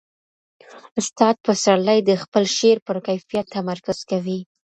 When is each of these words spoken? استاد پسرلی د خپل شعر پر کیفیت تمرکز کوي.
استاد 0.99 1.35
پسرلی 1.45 1.99
د 2.03 2.11
خپل 2.23 2.43
شعر 2.57 2.77
پر 2.87 2.97
کیفیت 3.07 3.45
تمرکز 3.55 3.97
کوي. 4.09 4.39